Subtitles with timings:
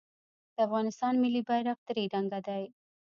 [0.55, 2.63] د افغانستان ملي بیرغ درې رنګه دی